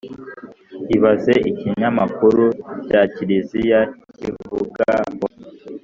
[0.95, 2.45] ibaze ikinyamakuru
[2.87, 3.79] cya kiliziya
[4.17, 5.27] kivuga ngo